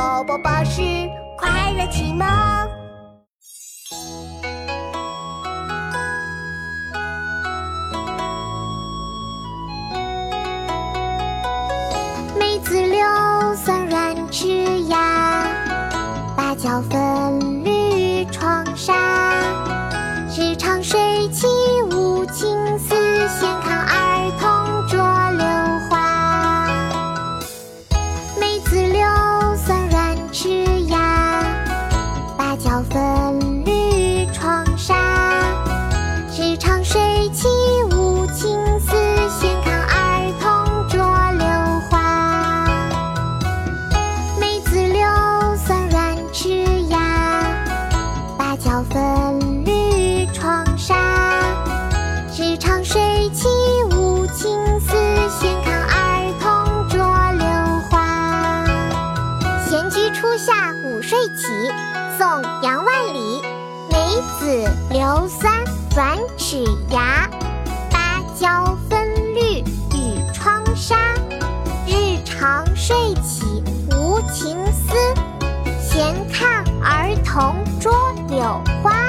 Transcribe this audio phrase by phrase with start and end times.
[0.00, 0.80] 宝宝巴士
[1.36, 2.26] 快乐启蒙。
[12.38, 12.98] 梅子柳
[13.54, 13.79] 酸
[48.80, 50.94] 芭蕉分绿窗纱。
[52.34, 53.46] 日长水起
[53.90, 54.96] 无情丝，
[55.28, 56.98] 闲看儿童捉
[57.32, 57.46] 柳
[57.90, 58.64] 花。
[59.68, 61.46] 闲居初夏午睡起，
[62.18, 62.26] 宋·
[62.62, 63.42] 杨万里。
[63.90, 63.98] 梅
[64.38, 65.52] 子柳酸
[65.94, 67.28] 软齿牙，
[67.90, 69.58] 芭蕉分绿
[69.94, 70.96] 与窗纱。
[71.86, 73.44] 日长睡起
[77.40, 77.90] 同桌
[78.28, 78.99] 有花。